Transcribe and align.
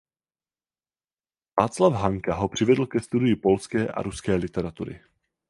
Václav 1.59 1.93
Hanka 1.93 2.33
ho 2.35 2.49
přivedl 2.49 2.85
ke 2.85 2.99
studiu 2.99 3.37
polské 3.43 3.87
a 3.87 4.01
ruské 4.01 4.35
literatury. 4.35 4.99